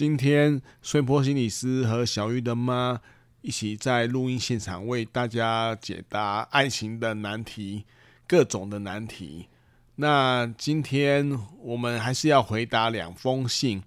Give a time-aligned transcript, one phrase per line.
[0.00, 3.02] 今天，穗波心理师和小玉的妈
[3.42, 7.84] 一起在录音现场为大家解答爱情的难题，
[8.26, 9.48] 各种的难题。
[9.96, 13.82] 那今天我们还是要回答两封信。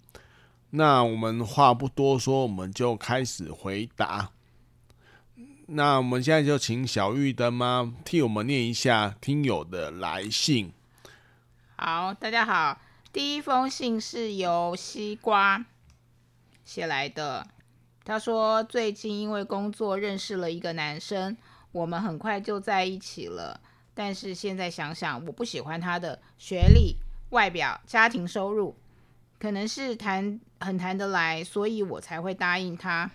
[0.69, 4.29] 那我们话不多说，我们就开始回答。
[5.66, 10.71] 那我们现在就请小玉的妈替我们念一下听友的来信。
[11.75, 12.79] 好，大家好，
[13.11, 15.66] 第一封信是由西瓜
[16.66, 17.47] 写来的，
[18.03, 21.36] 他说最近因为工作认识了一个男生，
[21.72, 23.59] 我们很快就在一起了。
[23.94, 26.97] 但是现在想想，我不喜欢他的学历、
[27.30, 28.75] 外表、家庭收入，
[29.39, 33.11] 可能是谈很谈得来，所以我才会答应他。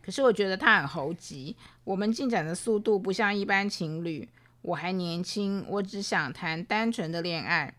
[0.00, 4.28] 可是我觉得他很猴急，我们进展的速度不像一般情侣。
[4.62, 7.74] 我还年轻，我只想谈单纯的恋爱。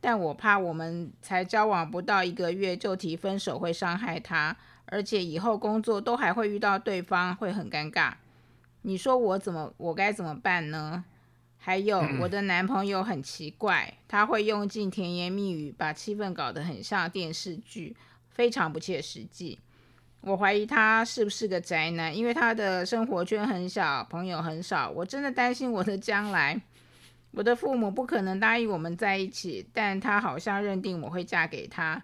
[0.00, 8.12] 但我怕我们才交往不到一个月就提分手会伤害他，而且以后工作都还会遇到对方，会很尴尬。
[8.82, 11.04] 你说我怎么，我该怎么办呢？
[11.56, 17.96] 还有我的男朋友很奇怪，他会用尽甜言蜜语，把气氛搞得很像电视剧，
[18.30, 19.58] 非常不切实际。
[20.20, 24.88] 我怀疑他是不是个宅男，因为他的生活圈很小，朋友很少。
[24.88, 26.60] 我真的担心我的将来。
[27.32, 32.02] 我的父母不可能答应我们在一起，但他好像认定我会嫁给他，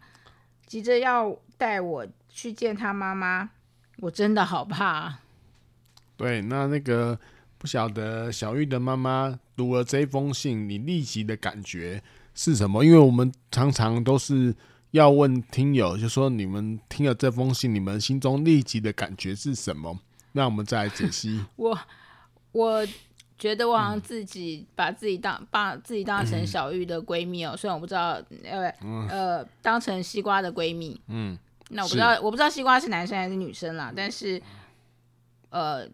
[0.67, 3.49] 急着要带我去见他妈妈，
[3.99, 5.19] 我真的好怕。
[6.17, 7.19] 对，那那个
[7.57, 12.03] 不晓得小玉的妈妈读了这封信，你立即的感觉
[12.35, 12.85] 是什么？
[12.85, 14.55] 因为我们常常都是
[14.91, 19.99] 要问听友，就说你们听了这封信，你们心中立即的感觉是什么？
[20.33, 21.45] 那我们再来解析。
[21.57, 21.77] 我
[22.53, 22.87] 我。
[23.37, 28.69] 觉得我好像自己把自己当把自己当成小玉的闺蜜哦、喔，虽然我不知道，呃
[29.11, 31.37] 呃，当成西瓜的闺蜜，嗯，
[31.71, 34.41] 那我不知道，我不知道西瓜是男生还是女生啦，但是，
[35.51, 35.85] 呃，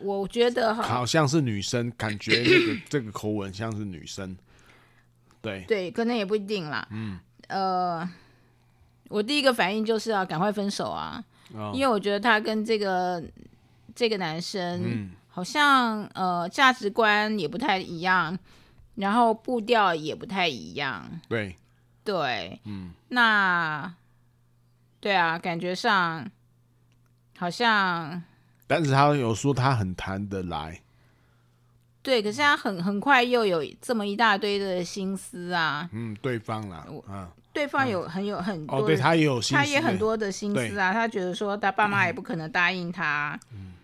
[0.00, 4.36] 我觉得好像是女生，感觉这个这个口吻像是女生，
[5.40, 5.64] 对。
[5.68, 8.10] 对，可能也不一定啦，嗯，呃，
[9.08, 13.22] 我第一个反应就是要赶快分手啊，哦、因为我觉得他跟这个
[13.94, 15.10] 这个男生，嗯。
[15.38, 18.36] 好像呃价值观也不太一样，
[18.96, 21.08] 然后步调也不太一样。
[21.28, 21.54] 对
[22.02, 23.94] 对，嗯，那
[24.98, 26.28] 对啊，感觉上
[27.38, 28.20] 好像，
[28.66, 30.80] 但是他有说他很谈得来。
[32.02, 35.88] 对，可是他很很快又有这么一大堆的心思啊。
[35.92, 40.92] 嗯，对方啦，嗯，对方有很有很多，哦，对他也有心思，他也很多的心思啊。
[40.92, 43.38] 他觉得说他爸妈也不可能答应他。
[43.52, 43.74] 嗯。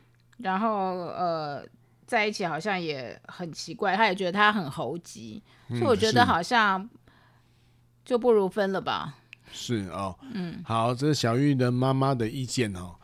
[0.45, 1.65] 然后呃，
[2.07, 6.87] 在一起好像也很奇怪，他也觉得他很猴急，嗯、所以我觉得好像
[8.05, 9.17] 就不如分了吧。
[9.51, 12.97] 是哦，嗯，好，这是小玉的妈妈的意见哦。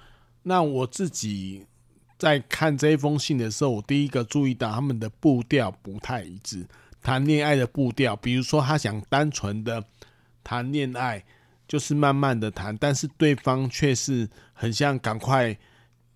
[0.43, 1.67] 那我自己
[2.19, 6.67] 在看这一封信的时候，我第一个注意到他们的步调不太一致，
[7.00, 9.83] 谈恋爱的步调，比如说他想单纯的
[10.45, 11.25] 谈恋爱，
[11.67, 15.56] 就是慢慢的谈，但是对方却是很像赶快。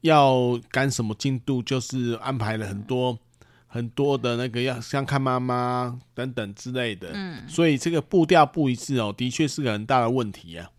[0.05, 3.19] 要赶什么进度，就是安排了很多
[3.67, 7.09] 很多的那个，要像看妈妈等等之类的。
[7.15, 10.71] 嗯，所以这个步调不一致哦，的确是个很大的问题啊。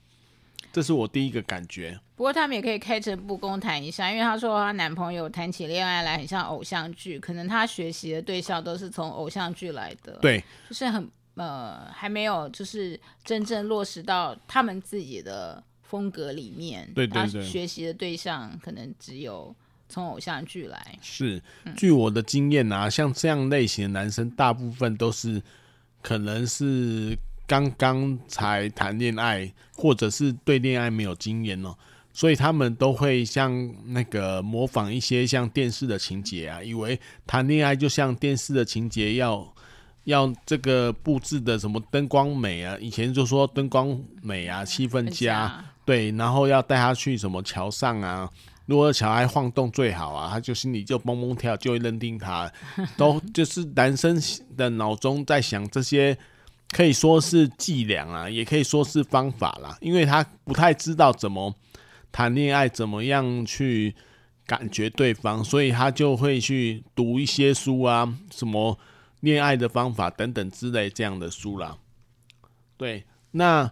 [0.72, 2.00] 这是我第一个感觉。
[2.16, 10.20] 不过他们也可以开诚布公谈一下，因为她说她男朋友谈起恋爱来很像偶像剧，可能她学习的对象都是从偶像剧来的。
[10.22, 15.64] 对，就是很呃还没有就是真正落实到他们自己的。
[15.88, 19.56] 风格里面，对对对，他学习的对象可能只有
[19.88, 20.98] 从偶像剧来。
[21.02, 21.42] 是，
[21.78, 25.42] 据我的经验啊，嗯、像这样类型的男生，大部分都是
[26.02, 27.18] 可能是
[27.48, 31.76] 刚刚才谈恋爱，或者是对恋爱没有经验哦。
[32.12, 33.52] 所以他们都会像
[33.88, 36.98] 那个模仿一些像电视的情节啊，以为
[37.28, 39.54] 谈恋爱就像电视的情节，要
[40.06, 48.30] 要这个布置的什么灯光美啊，以前就说灯光美啊，气氛佳，对，然后要带他去什么桥上啊。
[48.66, 52.52] 如果桥还晃动最好啊，他就心里就蹦蹦跳，就会认定他，
[52.98, 54.20] 都 就是男生
[54.58, 56.18] 的脑中在想这些，
[56.72, 61.54] 可以说是伎俩啊，也可以说是方法啦，因为他不太知道怎么
[62.12, 63.94] 谈恋爱，怎么样去
[64.48, 68.80] 感觉对方，所以他就会去读一些书啊，什么
[69.20, 71.78] 恋爱的方法等等之类这样的书啦。
[72.78, 73.72] 对，那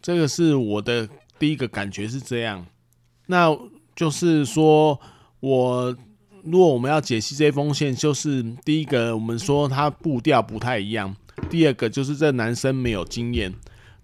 [0.00, 1.06] 这个是我的
[1.38, 2.66] 第一个感觉是这样，
[3.26, 3.56] 那。
[3.96, 5.00] 就是说，
[5.38, 5.96] 我
[6.42, 11.14] 如果我们要解析这封信，就是第一个，我们说他步调不太一样；
[11.48, 13.52] 第二个，就是这男生没有经验；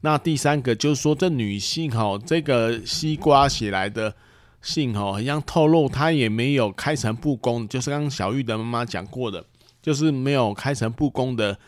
[0.03, 4.15] 那第三个，就是说这女性哦，这个西瓜写来的
[4.62, 9.44] 信哦，好像透露她也没有开诚布公，就是刚刚小玉的妈妈讲过的，
[9.83, 11.59] 就是没有开诚布公的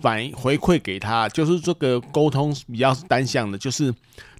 [0.00, 3.94] 反回馈给他，就是这个沟通比较单向的，就是。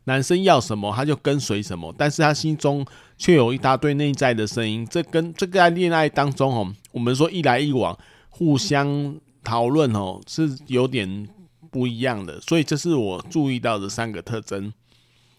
[0.08, 2.84] 男生要什么，他就跟随什么，但是他心中
[3.18, 4.84] 却有一大堆内在的声音。
[4.90, 7.96] 这跟这个在恋爱当中哦，我们说一来一往，
[8.30, 9.14] 互相
[9.44, 11.28] 讨论哦，是有点
[11.70, 12.40] 不一样的。
[12.40, 14.72] 所以这是我注意到的三个特征。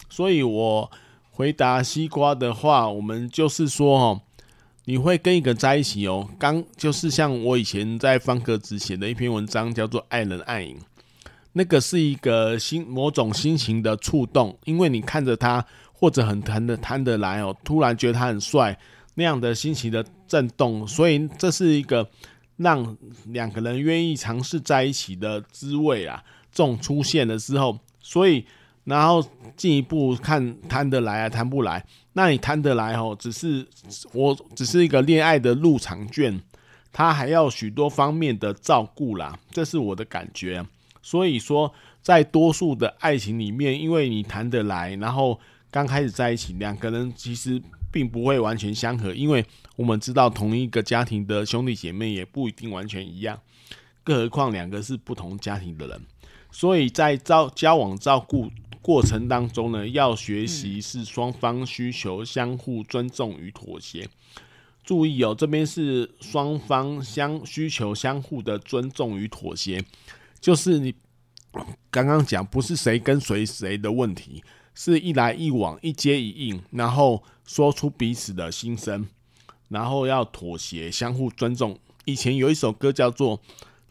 [0.08, 0.92] 所以我
[1.32, 4.22] 回答西瓜的话，我们就是说哦，
[4.86, 10.78] 你会跟一个在一起哦，刚就是像我以前在方格子写的一篇文章，叫做《爱人爱影》。
[11.54, 18.78] 那个是一个心某种心情的触动，因为你看着他，或者很谈的谈得来哦，突然觉得他很帅，
[19.16, 22.08] 那样的心情的震动，所以这是一个
[22.58, 26.24] 让两个人愿意尝试在一起的滋味啊。
[26.52, 28.46] 这种出现了之后，所以
[28.84, 29.24] 然后
[29.56, 33.68] 进一步看谈得来啊，谈不来，那你谈得来哦，只是
[34.14, 36.42] 我只是一个恋爱的入场券，
[36.92, 40.66] 他还要许多方面的照顾啦，这是我的感觉。
[41.02, 45.40] 所以说，在多数的爱情里面，因为你谈得来，然后
[45.72, 47.62] 刚开始在一起，两个人其实
[47.92, 53.40] 并不会完全相合，因为我们知道同一个家庭的兄弟姐妹也不一定完全一样，
[54.04, 56.02] 更何况两个是不同家庭的人，
[56.52, 58.50] 所以在交交往照顾
[58.82, 64.08] 过程当中呢，要学习是双方需求相互尊重与妥协。
[64.84, 69.84] 注意哦，这边是双方相需求相互的尊重与妥协。
[70.40, 70.94] 就是你
[71.90, 74.44] 刚刚讲，不是谁跟随谁的问题，
[74.74, 79.08] 是一来一往，一接一应，然后说出彼此的心声，
[79.68, 81.78] 然后要妥协，相互尊重。
[82.06, 83.38] 以前有一首歌叫做《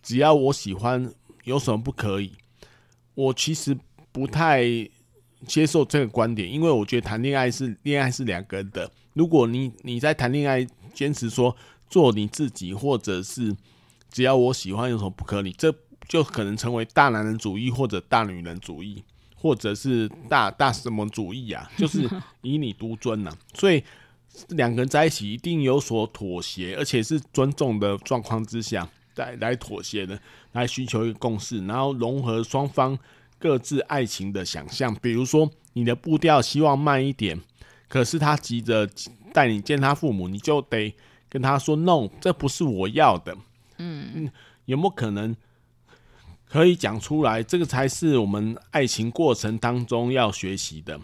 [0.03, 1.07] 只要我喜欢》，
[1.45, 2.33] 有什么不可以？
[3.15, 3.77] 我其实
[4.11, 4.65] 不太
[5.47, 8.91] 接受这个观点，因为我觉得谈恋爱是恋爱是两个人的。
[9.15, 11.55] 如果你你在谈恋爱坚持说
[11.89, 13.57] 做你自己，或者是
[14.11, 15.53] 只要我喜欢，有什么不可以？
[15.53, 15.75] 这
[16.09, 19.05] 就可能成为大男人主义，或者大女人主义，
[19.37, 21.71] 或者是大大什么主义啊？
[21.77, 22.09] 就是
[22.41, 23.39] 以你独尊呐、啊。
[23.55, 23.85] 所以
[24.49, 30.19] 两个人在一起一定有所妥协，而且是尊重的状况之下，来来妥协的，
[30.53, 32.99] 来寻求一个共识，然后融合双方
[33.39, 34.95] 各自爱情的想象。
[35.03, 37.39] 比如说，你的步调希望慢一点，
[37.87, 38.89] 可是他急着
[39.35, 40.95] 带你见他父母，你就得
[41.29, 43.37] 跟他说：“No，这不是我要的。”
[43.77, 44.31] 嗯，
[44.65, 45.37] 有没有可能？
[46.51, 50.99] 可以讲出来，这个才是我们爱情过程当中要学习的。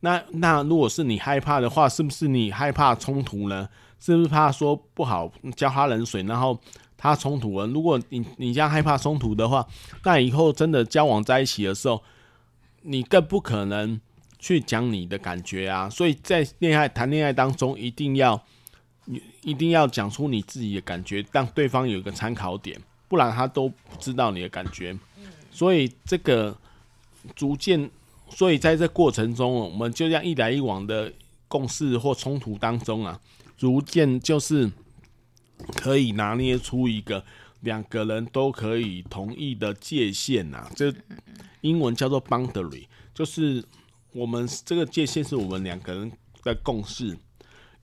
[0.00, 3.68] 那那如果是你害怕的话，是不是你害怕冲突呢？
[4.00, 6.56] 是不是怕说不好浇他冷水，然后
[6.96, 7.66] 他冲突了？
[7.66, 9.66] 如果你你这样害怕冲突的话，
[10.04, 12.00] 那以后真的交往在一起的时候，
[12.82, 14.00] 你更不可能
[14.38, 15.90] 去讲你的感觉啊。
[15.90, 18.40] 所以在恋爱谈恋爱当中，一定要
[19.06, 22.80] 你一定要讲出你自己的感觉，让对方有一个参考点。
[23.08, 24.96] 不然他都不知道你的感觉，
[25.50, 26.56] 所以这个
[27.34, 27.90] 逐渐，
[28.28, 31.12] 所以在这过程中，我们就这样一来一往的
[31.48, 33.18] 共事或冲突当中啊，
[33.56, 34.70] 逐渐就是
[35.74, 37.24] 可以拿捏出一个
[37.60, 40.70] 两个人都可以同意的界限呐。
[40.76, 40.94] 这
[41.62, 43.64] 英文叫做 boundary，就是
[44.12, 46.12] 我们这个界限是我们两个人
[46.44, 47.16] 的共识。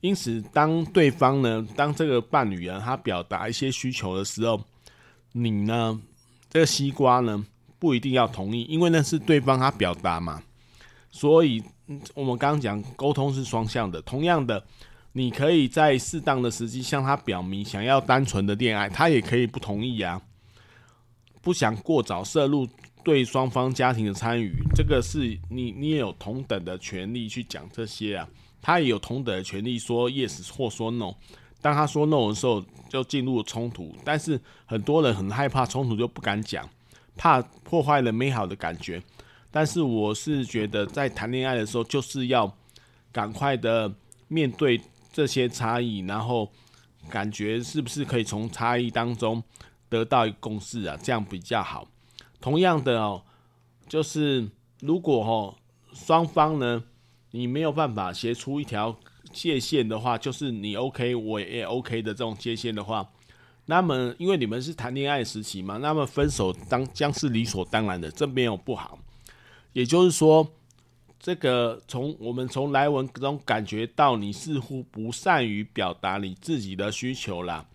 [0.00, 4.62] 因此，当对方呢，当这个伴侣啊，他表达一些需求的时候，
[5.38, 6.00] 你呢？
[6.48, 7.44] 这个西瓜呢，
[7.78, 10.42] 不一定要同意，因为那是对方他表达嘛。
[11.10, 11.62] 所以，
[12.14, 14.00] 我们刚刚讲沟通是双向的。
[14.00, 14.64] 同样的，
[15.12, 20.22] 你可以在适当的时机向他表明想要单纯的恋爱，他也可以不同意啊。
[21.42, 22.66] 不想过早涉入
[23.04, 28.26] 对双方家庭的参与，这个是你你也有同等的权利去讲这些啊，
[28.62, 31.12] 他也有同等的权利说 yes 或说 no。
[31.66, 33.92] 当他说 no 的时候，就进入了冲突。
[34.04, 36.68] 但是很多人很害怕冲突，就不敢讲，
[37.16, 39.02] 怕破坏了美好的感觉。
[39.50, 42.56] 但是我是觉得，在谈恋爱的时候，就是要
[43.10, 43.92] 赶快的
[44.28, 44.80] 面对
[45.12, 46.48] 这些差异，然后
[47.10, 49.42] 感觉是不是可以从差异当中
[49.88, 50.96] 得到一个共识啊？
[51.02, 51.88] 这样比较好。
[52.40, 53.24] 同样的哦，
[53.88, 55.56] 就是如果哦
[55.92, 56.84] 双方呢，
[57.32, 58.96] 你没有办法写出一条
[59.36, 63.06] 界限的话，就是你 OK 我也 OK 的这种界限的话，
[63.66, 68.98] 那么因为你们是谈恋爱时期嘛，那么分手当将是理所当然的，这没有不好。
[69.74, 70.48] 也就是说，
[71.20, 77.66] 这个从我们从来文中感觉到你似乎不善于表达你自己的需求啦，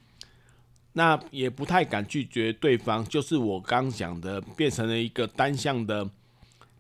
[0.94, 6.04] 那也不太敢拒绝对方，就是我刚讲的，变成了一个单向的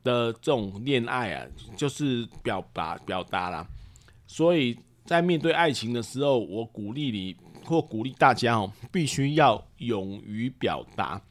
[0.04, 1.46] 的这种恋爱啊，
[1.78, 3.68] 就是表达表达啦。
[4.34, 7.36] 所以在面对爱情的时候，我鼓励你
[7.66, 11.22] 或鼓励大家哦，必须要勇于表达，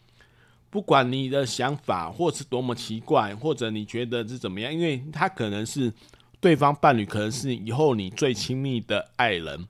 [0.68, 5.90] 不管你的想法或是多么奇怪，或者你觉得是怎么样，因为他可能是
[6.42, 9.66] 对方伴侣，可能是以后你最亲密的爱人，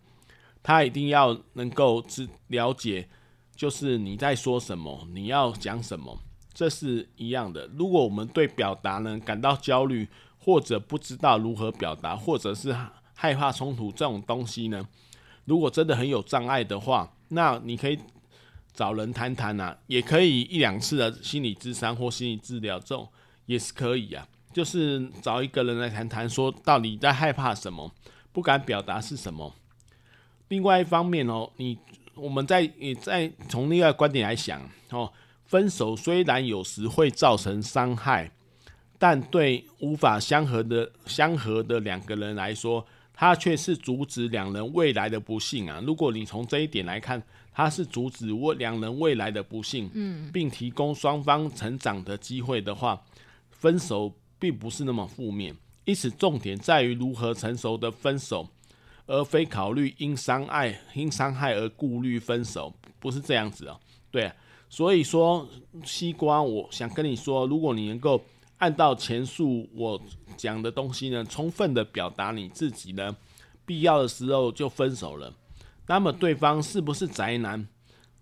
[0.60, 3.08] 他一定要能够知了解，
[3.54, 6.18] 就是你在说什么，你要讲什么，
[6.52, 7.68] 这是一样的。
[7.78, 12.74] 如果我们对表达呢感到焦虑，或者不知道如何表达，或者是
[13.20, 14.82] 害怕冲突这种东西呢，
[15.44, 17.98] 如果真的很有障碍的话，那你可以
[18.72, 23.06] 找人谈谈呐，也可以一两次的心理咨商或心理治疗，这种
[23.44, 24.26] 也是可以啊。
[24.54, 27.92] 就是找一个人来谈谈，说到底在害怕什么，
[28.32, 29.54] 不敢表达是什么。
[30.48, 31.76] 另外一方面哦，你
[32.14, 35.12] 我们在也在从另外观点来想哦，
[35.44, 38.32] 分手虽然有时会造成伤害，
[38.98, 42.86] 但对无法相合的相合的两个人来说，
[43.20, 45.78] 它却是阻止两人未来的不幸啊！
[45.84, 47.22] 如果你从这一点来看，
[47.52, 52.98] 他是阻止我两人未来的不幸，嗯，并提供双方成长的机会的话，
[53.50, 55.54] 分手并不是那么负面。
[55.84, 58.48] 因此，重点在于如何成熟的分手，
[59.06, 63.78] 而非考虑因伤害因伤害而顾虑分手，不是这样子哦。
[64.10, 64.34] 对啊，
[64.70, 65.46] 所以说
[65.84, 68.24] 西瓜，我想跟你说，如果你能够。
[68.60, 70.00] 按照前述我
[70.36, 73.16] 讲的东西呢，充分的表达你自己呢，
[73.66, 75.34] 必要的时候就分手了。
[75.86, 77.66] 那么对方是不是宅男，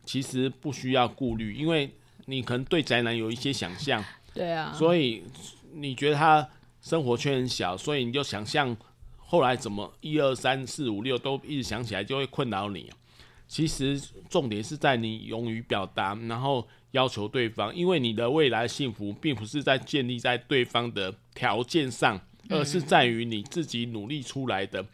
[0.04, 1.92] 其实不需要顾虑，因为
[2.26, 4.02] 你可能对宅男有一些想象，
[4.32, 5.24] 对啊，所以
[5.74, 6.48] 你觉得他
[6.80, 8.74] 生活圈很小，所以你就想象
[9.16, 12.90] 后来怎么一二三四五六都一直想起来就会困扰你。
[13.48, 24.84] 其实重点是在你勇于表达，然后要求对方，因为你的未来幸福并不是在建立在对方的条件上，而是在于你自己努力出来的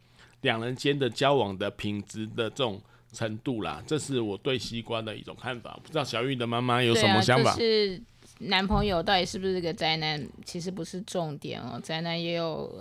[0.42, 2.80] 两人间的交往的品质的这种
[3.12, 3.82] 程度啦。
[3.84, 7.52] 这是我对西瓜的一种看法，不知道小玉的妈妈有什么想法？
[7.56, 8.00] 是
[8.38, 10.24] 男朋友到底是不是这个宅男？
[10.44, 12.72] 其实不是重点哦，宅男也有，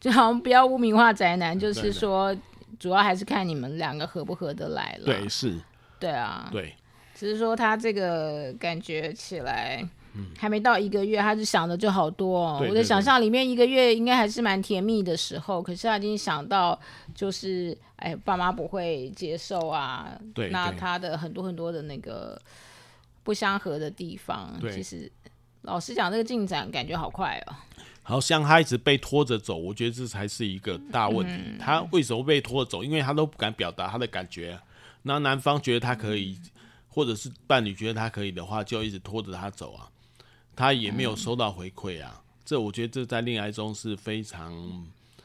[0.00, 2.36] 就好像不要污名化宅男，就是说。
[2.78, 5.04] 主要还是看你们两个合不合得来了。
[5.04, 5.60] 对，是。
[5.98, 6.48] 对啊。
[6.52, 6.74] 对。
[7.14, 9.88] 只是说他这个感觉起来，
[10.36, 12.56] 还没到一个月，他就想的就好多哦。
[12.58, 16.76] 对对对，我的想象里面，一个月应该还是蛮甜蜜的时候，可是他已经想到，
[17.14, 20.18] 就是哎，爸妈不会接受啊。
[20.34, 20.50] 对，对。
[20.50, 22.36] 那他的很多很多的那个
[23.22, 25.10] 不相合的地方，其实
[25.62, 27.54] 老实讲，这个进展感觉好快哦。
[28.06, 31.32] 好像他一直被拖着走，我觉得这才是一个大问题。
[31.32, 32.84] 嗯、他为什么被拖着走？
[32.84, 34.60] 因为他都不敢表达他的感觉。
[35.02, 36.38] 那男方觉得他可以，
[36.86, 39.88] 或者是伴侣觉得他可以的话，就一直拖着他走啊。
[40.54, 42.12] 他也没有收到回馈啊。
[42.14, 44.52] 嗯、这我觉得这在恋爱中是非常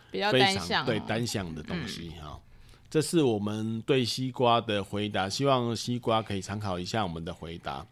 [0.10, 2.40] 比较单向、哦、对单向的东西哈、嗯。
[2.90, 7.86] 这是我们对西瓜的回答，希望西瓜可以参考一下我们的回答。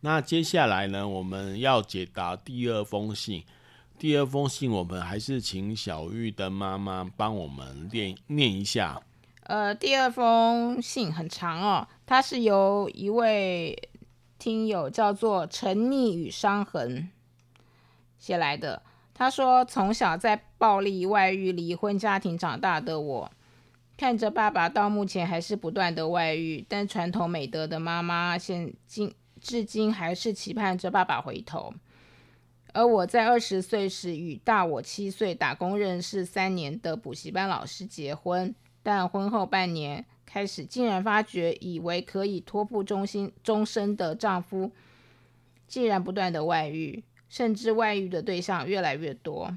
[0.00, 3.42] 那接下来呢，我们要解答第二封信。
[3.98, 9.00] 第二封信，我们还是请小玉的妈妈帮我们念念一下。
[9.44, 13.88] 呃，第二封信很长哦，它是由一位
[14.38, 17.10] 听友叫做“沉溺与伤痕”
[18.18, 18.82] 写来的。
[19.14, 23.30] 他说：“从小在暴力、外遇、离婚家庭长大的我，
[23.96, 31.72] 看着爸爸到目前还是不断的外遇，但传统美德的妈妈现今至今还是期盼着爸爸回头。”
[32.74, 38.52] 而我在二十岁时与大我七岁、打工认识三年的补习班老师结婚，
[38.82, 44.72] 但婚后半年开始，竟然发觉以为可以托付终心终身的丈夫，
[45.68, 49.56] 竟然不断的外遇，甚至外遇的对象越来越多。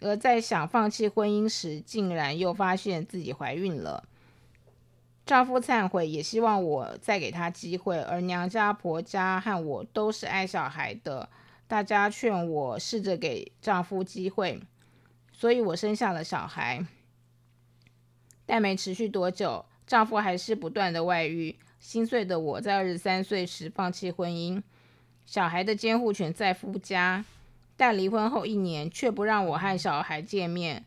[0.00, 4.04] 而在想放弃婚姻时，竟然又发现自己怀孕了。
[5.26, 8.00] 丈夫忏悔，也希望我再给他机会。
[8.00, 11.28] 而娘家婆家和我都是爱小孩的，
[11.70, 14.60] 大家劝我试着给丈夫机会，
[15.32, 16.84] 所以我生下了小孩。
[18.44, 21.54] 但没持续多久，丈夫还是不断的外遇。
[21.78, 24.60] 心碎的我在二十三岁时放弃婚姻，
[25.24, 27.24] 小孩的监护权在夫家，
[27.76, 30.84] 但离婚后一年却不让我和小孩见面。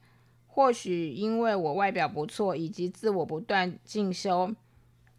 [0.47, 4.53] 或许因为我外表不错，以及自我不断进修，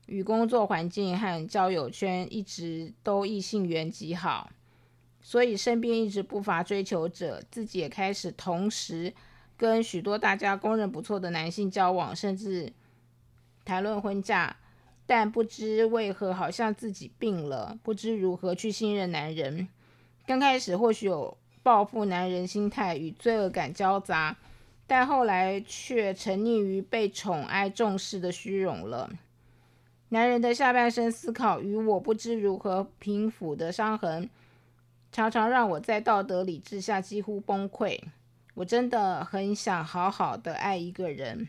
[0.04, 4.50] 与工作环境和交友圈一直都异性缘极好，
[5.24, 9.10] 所以身边一直不乏追求者，自己也开始同时
[9.56, 12.70] 跟许多大家公认不错的男性交往，甚至
[13.64, 14.54] 谈论婚嫁。
[15.06, 19.66] 但不知为何，好像自己病了，不知如何去信任男人。
[20.26, 24.36] 刚开始或许有报复男人心态与罪恶感交杂。
[24.86, 29.10] 但后来却沉溺于被宠爱、重视的虚荣了。
[30.10, 34.28] 男人的下半身思考与我不知如何平抚的伤痕，
[35.14, 38.00] 常常让我在道德理智下几乎崩溃。
[38.54, 41.48] 我真的很想好好的爱一个人，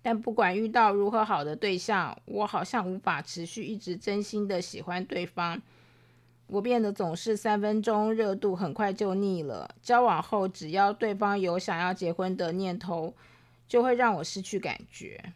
[0.00, 5.60] 但不管遇到如何好的对象，我好像无法持续一直真心的喜欢对方。
[6.46, 9.68] 我变得总是三分钟热度，很快就腻了。
[9.82, 13.12] 交往后，只要对方有想要结婚的念头，
[13.66, 15.32] 就会让我失去感觉。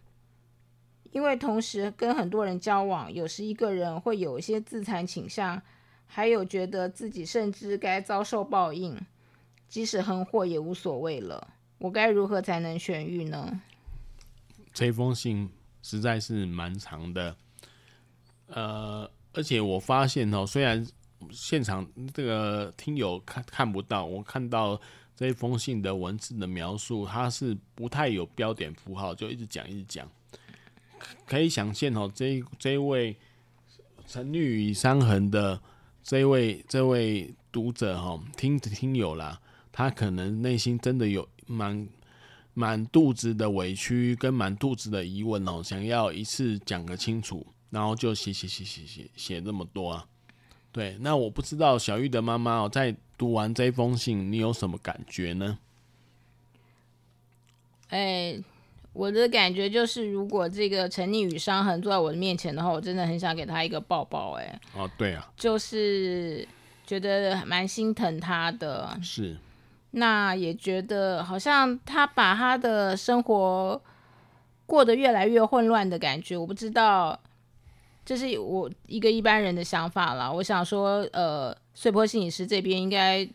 [1.10, 5.60] 因为同时跟很多人交往，有时一个人会有一些自残倾向，
[6.06, 8.99] 还有觉得自己甚至该遭受报应，
[9.68, 11.54] 即使横祸也无所谓了。
[11.78, 13.61] 我该如何才能痊愈呢？
[14.73, 15.50] 这封信
[15.82, 17.37] 实在是蛮长的，
[18.46, 20.87] 呃，而且我发现哦，虽然。
[21.30, 24.78] 现场这个听友看看不到，我看到
[25.16, 30.06] 这封信的文字的描述，它是不太有标点符号，就一直讲一直讲。
[31.25, 33.17] 可以想见哦，这这位
[34.06, 35.58] 沉溺于伤痕的
[36.04, 39.40] 这位这位读者哈，听听友啦，
[39.73, 41.88] 他可能内心真的有满
[42.52, 50.06] 满肚子的委屈跟满肚子的疑问哦，想要一次讲个清楚，然后就写写写写写写那么多啊。
[50.71, 55.58] 对，那我不知道小玉的妈妈哦，在读完这封信，你有什么感觉呢？
[57.88, 58.38] 哎，
[58.95, 64.33] 我的感觉就是，如果这个沉溺与伤痕坐在我的面前的话，我真的很想给他一个抱抱。
[64.39, 66.49] 哎，哦，对啊，就是
[66.87, 69.37] 觉得蛮心疼他的，是，
[69.91, 73.83] 那也觉得好像他把他的生活
[74.65, 77.21] 过得越来越混乱的感觉，我不知道。
[78.07, 80.30] 这是我一个一般人的想法啦。
[80.30, 83.26] 我想说，呃，碎坡心理师这边应该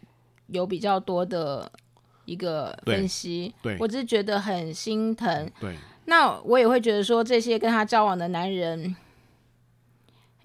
[0.46, 1.72] 有比较多的
[2.30, 3.54] 一个分析。
[3.62, 5.50] 对，对，我只是觉得很心疼。
[5.60, 8.96] 对，那我也会觉得说，这些跟他交往的男人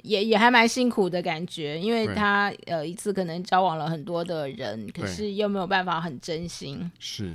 [0.02, 6.90] 也也还蛮辛苦的感觉，因为他呃一次可能交往了很多的人，可是又没有办法很真心。
[6.98, 7.34] 是，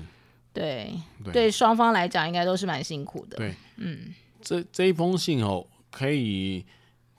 [0.51, 0.93] 对，
[1.31, 3.37] 对双方来讲应该都是蛮辛苦的。
[3.37, 6.65] 对，嗯，这这一封信哦，可以。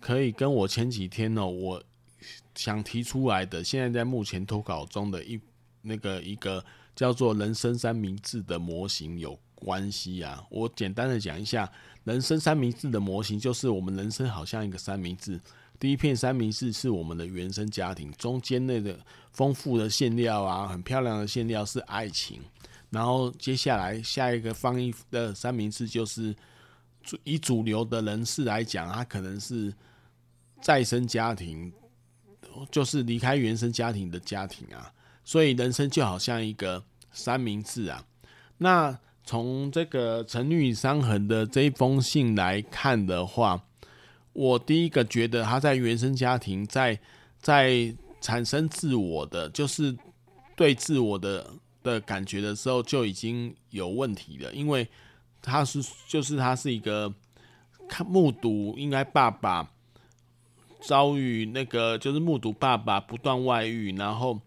[0.03, 1.83] 可以跟我前几天呢、喔，我
[2.55, 5.39] 想提出来的，现在在目前投稿中的一
[5.83, 6.65] 那个一个
[6.95, 10.45] 叫做“人生三明治”的模型有关系啊。
[10.51, 11.71] 我简单的讲一下
[12.05, 15.41] ，“人生三明治”的模型就是我们人生好像一个三明治，
[15.79, 18.99] 第一片三明治是我们的原生家庭，中间那个
[19.33, 22.41] 丰富的馅料啊，很漂亮的馅料是爱情，
[22.91, 26.35] 然后接下来下一个放一的三明治就是
[27.25, 29.75] 以主流的人士来讲，它可能是。
[30.63, 31.73] 再生家庭
[32.71, 34.93] 就是离开原生家庭的家庭啊，
[35.25, 38.05] 所以人生就好像一个三明治啊。
[38.59, 43.63] 那从这个沉溺与伤痕的这一封信来看的话，
[44.33, 46.99] 我第一个觉得他在原生家庭在
[47.39, 49.97] 在产生自我的，就是
[50.57, 51.51] 对自我的
[51.83, 54.89] 的感觉的时候就已经有问题了，因为
[55.41, 57.15] 他是就是他是一个
[57.89, 59.71] 看目睹应该爸爸。
[60.83, 64.41] 遭遇那个就是目睹爸爸不断外遇，然后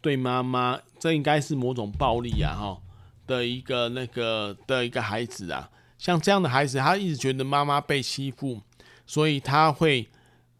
[0.00, 2.80] 对妈妈，这应该是某种暴力啊，哈
[3.26, 8.60] 的一个那个的一个孩子啊，像这样的孩子，他一直觉得妈妈被欺负，
[9.06, 10.08] 所以他会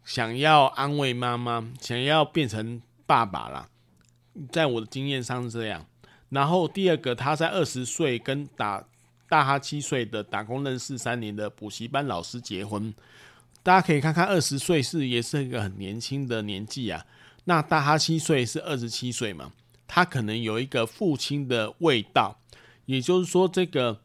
[0.03, 3.69] 想要安慰妈妈，想要变成爸爸啦。
[4.51, 5.85] 在我的经验上是这样。
[6.29, 8.83] 然后第二个，他在二十岁跟打
[9.27, 12.93] 大他七岁的打工认识三年的补习班老师结婚。
[13.63, 17.03] 大家可以看看，二十岁是也是一个很年轻的年纪啊。
[17.49, 19.51] 那大他七岁是二十七岁嘛，
[19.87, 22.39] 他可能有一个父亲的味道，
[22.85, 24.01] 也就是说，这个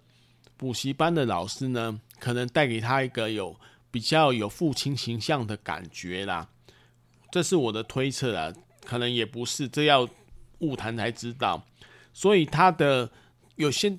[0.56, 3.54] 补习班的老师呢，可能带给他一个有
[3.90, 6.48] 比较有父亲形象的感觉啦。
[7.30, 8.50] 这是我的推测啊，
[8.82, 10.08] 可能也不是，这要
[10.60, 11.62] 误谈才知道。
[12.14, 13.10] 所以他的
[13.56, 13.94] 有些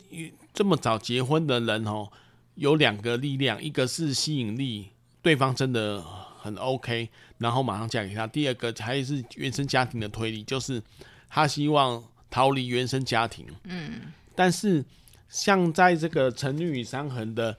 [0.56, 2.10] 这么早结婚的人哦，
[2.56, 4.90] 有两个力量，一个是吸引力，
[5.22, 6.04] 对方真的
[6.46, 10.82] 很 OK，然后马上嫁给他；第二个还是原生家庭的推理，就是
[11.28, 13.46] 他希望逃离原生家庭。
[13.64, 14.86] 嗯，但是
[15.28, 17.58] 像在这个《成女与伤痕》的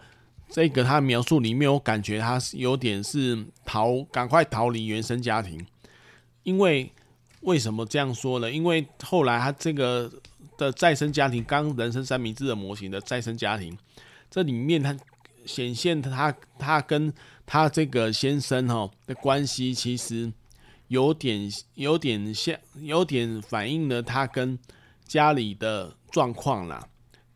[0.48, 5.66] 这个他描述里面，我感觉他是有点是逃，赶快逃离原生家庭，
[6.44, 6.92] 因为
[7.40, 8.50] 为什么这样说呢？
[8.50, 10.10] 因为后来他这个。
[10.58, 13.76] 的再生家庭，刚人生三明治的模型的再生家庭，
[14.30, 14.96] 这里面他
[15.44, 17.12] 显现他他跟
[17.46, 20.32] 他这个先生哈的关系，其实
[20.88, 24.58] 有点有点像，有点反映了他跟
[25.06, 26.86] 家里的状况啦。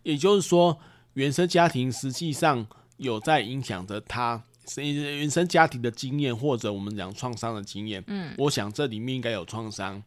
[0.02, 0.78] 也就是说，
[1.14, 4.42] 原生家庭实际上有在影响着他，
[4.76, 8.04] 原生家庭的经验或者我们讲创伤的经验。
[8.08, 10.02] 嗯，我想这里面应该有创伤，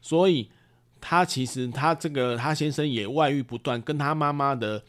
[0.00, 0.50] 所以。
[1.06, 4.82] 他其实他这个他先生也外遇不断，跟他妈妈的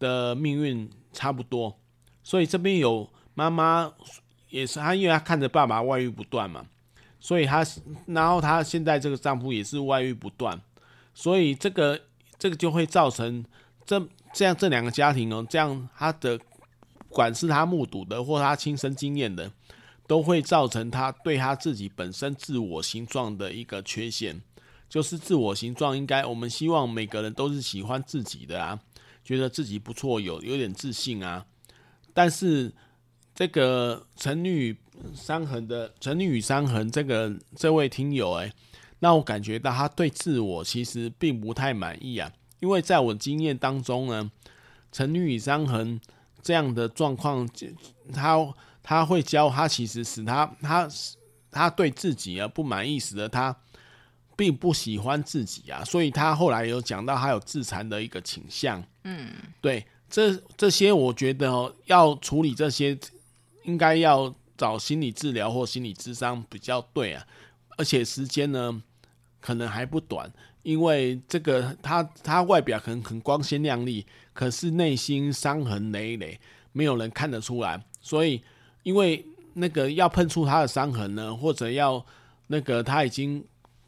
[0.00, 1.78] 的命运差不多，
[2.24, 3.92] 所以这边有妈妈
[4.48, 6.64] 也是他，因为他看着爸爸外遇不断嘛，
[7.20, 7.66] 所以他
[8.06, 10.60] 然后他现在这个丈夫也是外遇不断，
[11.14, 12.00] 所以这个
[12.38, 13.44] 这个就会造成
[13.84, 14.00] 这
[14.32, 19.50] 这样这两个家庭哦，这样他的不管是他目睹的或他亲身经验的，
[20.06, 24.40] 都会造成他对他自己本身自我形状的一个缺陷。
[24.86, 28.78] 就是自我形状，应该我们希望每个人都是喜欢自己的啊，
[29.24, 31.44] 觉得自己不错，有有点自信啊。
[32.12, 32.72] 但是
[33.34, 34.76] 这个成女
[35.14, 38.52] 伤痕的成女与伤痕这个这位听友哎，
[39.00, 42.30] 那我感觉到他对自我其实并不太满意啊。
[42.60, 44.30] 因为在我经验当中呢，
[44.92, 46.00] 成女与伤痕
[46.42, 47.48] 这样的状况，
[48.12, 50.88] 他他会教他，其实使他他
[51.50, 53.56] 他对自己而不满意，使得他。
[54.36, 58.82] 并不喜欢自己啊，所以他后来有讲到他有自残的一个倾向。
[59.04, 62.98] 嗯，对，这这些我觉得哦，要处理这些，
[63.64, 67.26] 应该要找心理治疗或心理咨商比较对啊。
[67.76, 68.82] 而且时间呢，
[69.40, 76.40] 可能还不短，因为这个他他外表很很光鲜亮丽，可是内心伤痕累累，
[76.72, 77.84] 没有人看得出来。
[78.00, 78.40] 所以，
[78.82, 79.24] 因为
[79.54, 82.04] 那个要碰触他的伤痕呢，或者要
[82.46, 83.44] 那个他已经。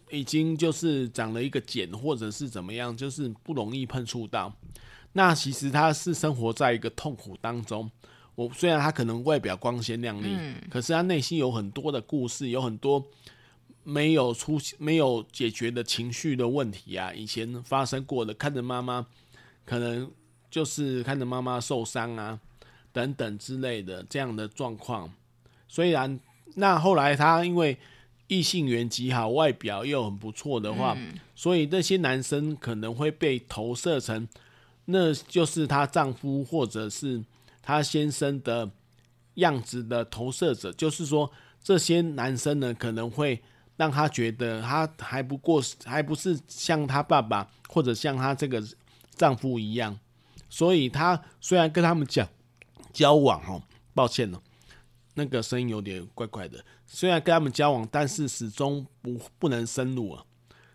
[0.08, 4.54] 已经就是长了一个茧，或者是怎么样，就是不容易碰触到。
[5.14, 7.90] 那其实他是生活在一个痛苦当中。
[8.36, 13.04] 我虽然他可能外表光鲜亮丽，嗯，可是他内心有很多的故事，有很多
[13.82, 17.12] 没有出、没有解决的情绪的问题啊。
[17.12, 19.04] 以前发生过的，看着妈妈，
[19.64, 20.08] 可能
[20.48, 22.38] 就是看着妈妈受伤啊，
[22.92, 25.12] 等等之类的这样的状况。
[25.66, 26.20] 虽然
[26.54, 27.76] 那后来他因为。
[28.28, 34.26] 异性缘极好，外表又很不错的话，嗯，所以那些男生可能会被投射成，
[34.86, 37.22] 那就是她丈夫或者是
[37.66, 38.70] 她先生的
[39.34, 40.72] 样子的投射者。
[40.72, 41.28] 就是说，
[41.60, 43.42] 这些男生呢，可能会
[43.76, 48.62] 让她觉得她还不过，还不是像她爸爸或者像她这个
[49.16, 49.98] 丈夫一样。
[50.48, 52.28] 所以她虽然跟他们讲
[52.92, 54.40] 交往，哦，抱歉了。
[55.14, 60.22] 那个声音有点怪怪的，虽然跟他们交往，但是始终不不能深入啊。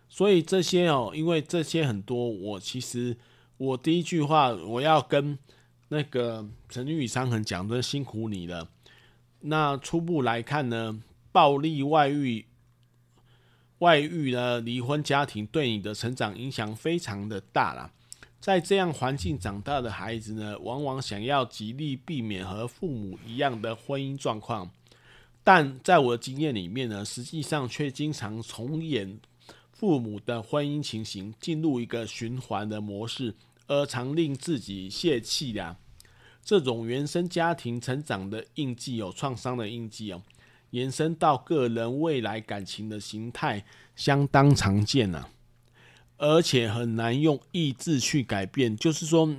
[0.08, 3.16] 所以这些哦，因为这些很多，我其实
[3.56, 5.38] 我第一句话我要跟
[5.92, 8.66] 那个成女与伤痕讲的辛苦你了。
[9.40, 12.46] 那初步来看呢，暴力外遇、
[13.80, 17.92] 外遇的离婚家庭对你的成长影响非常的大啦。
[18.40, 24.70] 在这样环境长大的孩子呢，往往想要极力避免和父母一样的婚姻状况，
[25.44, 29.20] 但在我的经验里面呢，实际上却经常重演
[29.70, 33.34] 父母的婚姻情形，进入一个循环的模式，
[33.66, 35.76] 而常令自己泄气呀。
[36.44, 40.22] 这种原生家庭成长的印记，有创伤的印记哦，
[40.70, 45.28] 延伸到个人未来感情的形态，相当常见呐。
[46.18, 49.34] 而且很难用意志去改变，就是说，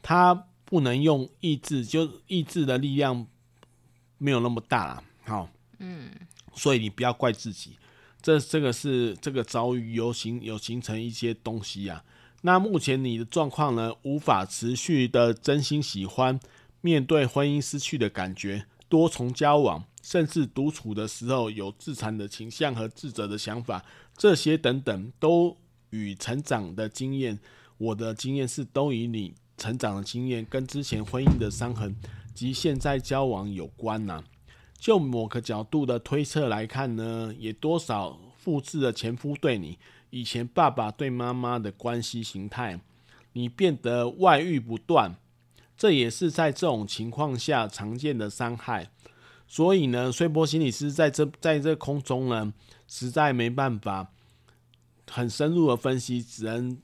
[0.00, 3.26] 他不能用意志，就意志的力量
[4.16, 5.04] 没有那么大了。
[5.22, 6.10] 好，嗯，
[6.54, 7.76] 所以你不要怪自己，
[8.22, 12.04] 这这个是这个遭遇有形有形成一些东西啊。
[12.42, 16.38] 那目前你的状况呢，无法持续的真心喜欢，
[16.80, 23.84] 面对婚姻失去的感觉，多重交往，甚至独处的时候有自残的倾向和自责的想法，
[24.16, 25.56] 这些等等都
[25.90, 27.38] 与成长的经验，
[27.78, 31.94] 我的经验是都与你成长的经验跟之前婚姻的伤痕
[32.34, 34.24] 及现在交往有关呐、
[34.76, 39.78] 就某个角度的推测来看呢，也多少复制了前夫对你
[40.12, 42.78] 以前爸爸对妈妈的关系形态，
[43.32, 45.16] 你变得外遇不断。
[45.74, 48.90] 这也是在这种情况下常见的伤害，
[49.48, 52.52] 所以呢，碎波心理师在这在这空中呢，
[52.86, 54.12] 实在没办法
[55.10, 56.78] 很深入的分析，只能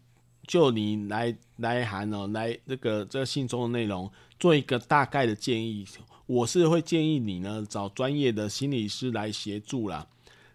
[0.46, 4.10] 就你来来函哦，来这个这个信中的内容
[4.40, 5.86] 做一个大概的建议。
[6.26, 10.08] 我是会建议你呢，找专业的心理师来协助啦，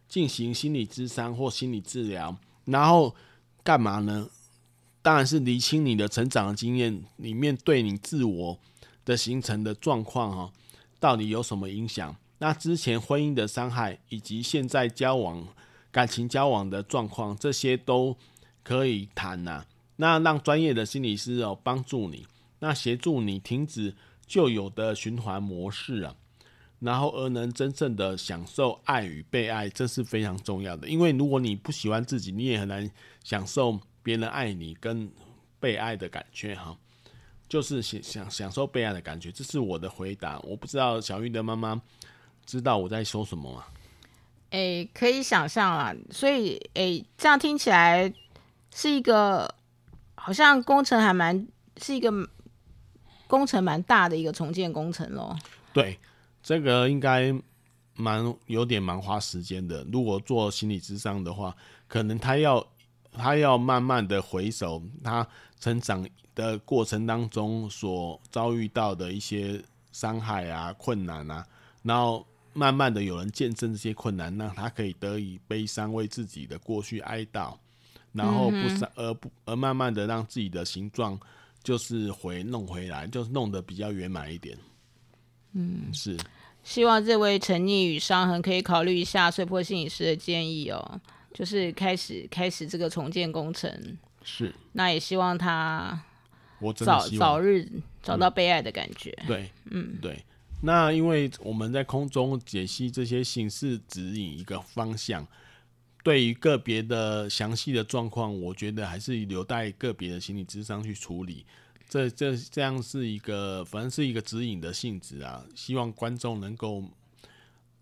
[0.09, 3.15] 进行心理咨商或心理治疗，然后
[3.63, 4.30] 干嘛呢？
[5.02, 8.58] 当然是厘清你的成长经验里面对你自我
[9.04, 10.54] 的形成的状况哈，
[10.97, 12.15] 到底有什么影响？
[12.38, 15.45] 那之前婚姻的伤害以及现在交往
[15.91, 18.17] 感情交往的状况，这些都
[18.63, 19.65] 可以谈呐。
[19.97, 22.26] 那让专业的心理师哦帮助你，
[22.60, 23.95] 那协助你停止
[24.26, 26.15] 旧有的循环模式啊，
[26.83, 30.87] 然后而能真正的享受爱与被爱，这是非常重要的。
[30.87, 32.89] 因为如果你不喜欢自己，你也很难
[33.23, 33.79] 享受。
[34.05, 35.09] 别人爱你跟
[35.61, 36.77] 被爱的感觉哈，
[37.47, 40.37] 就是享享享受被爱的感觉，这是我的回答。
[40.39, 41.81] 我不知道小玉的妈妈
[42.45, 43.63] 知道我在说什么吗？
[44.49, 45.95] 诶、欸，可以想象啊。
[46.11, 48.13] 所以诶、欸，这样听起来
[48.75, 49.55] 是一个
[50.15, 52.11] 好像工程还蛮是一个
[53.27, 55.39] 工程蛮大的一个重建工程咯。
[55.71, 55.97] 对，
[56.43, 57.34] 这个应该
[57.95, 59.84] 蛮有点蛮花时间的。
[59.91, 61.56] 如果做心理智商的话，
[61.88, 62.63] 可能他要。
[63.15, 65.27] 他要慢慢的回首他
[65.60, 66.03] 成长
[66.34, 71.45] 的过程当中所遭遇到的一些伤害啊、困难啊，
[71.84, 77.56] 然后慢慢的有人见证这些困难，让他可以得以悲伤，为自己的过去哀悼，
[78.13, 81.15] 然后不伤而不而慢慢的让自己的形状
[81.62, 84.58] 就是回弄回来，就是弄得比较圆满一点。
[85.53, 86.17] 嗯，是。
[86.63, 91.01] 希望这位沉溺与伤痕可以考虑一下碎破心理师的建议哦。
[91.33, 94.53] 就是开始开始这个重建工程，是。
[94.73, 95.99] 那也希望他
[96.59, 97.67] 我早早日
[98.03, 99.09] 找到被爱的感觉。
[99.21, 100.23] 嗯、对，嗯，对。
[100.61, 105.27] 那因为我们在空中解析这些形式指引一个方向，
[106.03, 111.45] 对于个别的详细的状况，我觉得还是留待个别的心理咨商去处理。
[111.93, 115.45] 这这这样是一个，反正是一个指引的性质啊。
[115.53, 116.84] 希望观众能够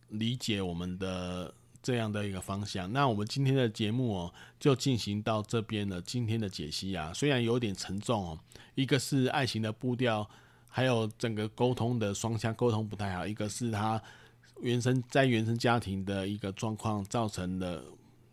[0.09, 1.53] 理解我们的。
[1.83, 5.99] 这样的一个方向，那我们今天的节目哦，就进行到这边了。
[6.03, 8.39] 今天的解析啊，虽然有点沉重哦，
[8.75, 10.29] 一个是爱情的步调，
[10.67, 13.99] 还有整个沟通的双向沟通不太好，一个是他
[14.61, 17.83] 原生在原生家庭的一个状况造成的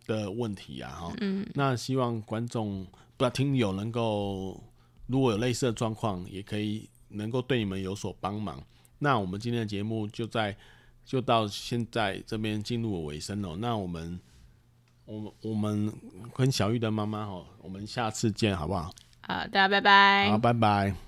[0.06, 1.14] 的问题啊，哈。
[1.22, 1.48] 嗯。
[1.54, 2.86] 那希望观众
[3.16, 4.62] 不要听友能够，
[5.08, 8.62] 如果有类似的状况，也可以能够对你们有所帮忙。
[9.00, 10.56] 那我们今天的节目就在。
[11.08, 14.20] 就到现在这边进入尾声了，那我们，
[15.06, 15.90] 我们我们
[16.34, 18.92] 跟小玉的妈妈哦，我们下次见好不好？
[19.22, 20.30] 好，大家拜拜。
[20.30, 21.07] 好，拜拜。